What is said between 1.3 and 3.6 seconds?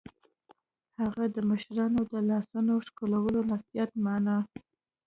د مشرانو د لاسونو ښکلولو